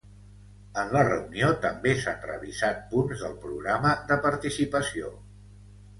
En 0.83 0.87
la 0.95 1.03
reunió 1.07 1.49
també 1.65 1.93
s’han 2.05 2.25
revisat 2.29 2.81
punts 2.95 3.21
del 3.27 3.37
programa 3.45 3.93
de 4.13 4.19
participació. 4.25 5.13